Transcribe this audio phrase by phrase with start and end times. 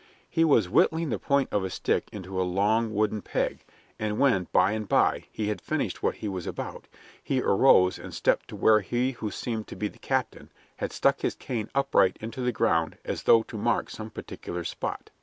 [0.27, 3.63] He was whittling the point of a stick into a long wooden peg,
[3.99, 6.87] and when, by and by, he had finished what he was about,
[7.23, 11.21] he arose and stepped to where he who seemed to be the captain had stuck
[11.21, 15.11] his cane upright into the ground as though to mark some particular spot.